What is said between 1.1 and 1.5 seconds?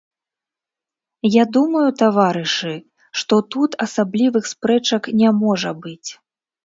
Я